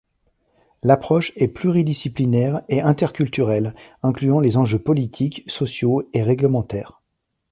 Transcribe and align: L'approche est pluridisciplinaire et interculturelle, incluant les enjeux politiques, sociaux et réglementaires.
L'approche 0.81 1.31
est 1.35 1.47
pluridisciplinaire 1.47 2.63
et 2.69 2.81
interculturelle, 2.81 3.75
incluant 4.01 4.39
les 4.39 4.57
enjeux 4.57 4.79
politiques, 4.81 5.43
sociaux 5.45 6.09
et 6.15 6.23
réglementaires. 6.23 7.03